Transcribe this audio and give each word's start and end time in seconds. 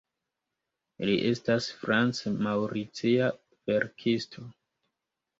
Li 1.09 1.17
estas 1.31 1.67
franc-maŭricia 1.81 3.27
verkisto. 3.73 4.47